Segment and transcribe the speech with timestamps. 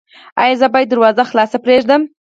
[0.41, 2.01] ایا زه باید دروازه خلاصه پریږدم؟